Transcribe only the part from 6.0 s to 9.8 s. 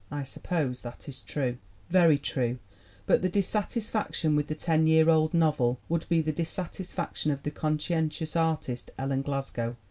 be the dissatisfaction of the conscientious artist, Ellen Glasgow.